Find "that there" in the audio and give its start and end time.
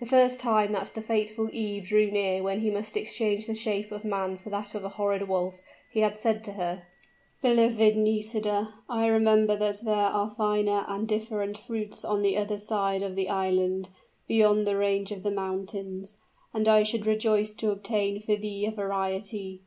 9.56-9.92